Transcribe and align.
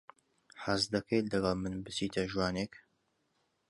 حەز 0.63 0.81
دەکەیت 0.93 1.25
لەگەڵ 1.33 1.55
من 1.63 1.73
بچیتە 1.85 2.23
ژوانێک؟ 2.31 2.73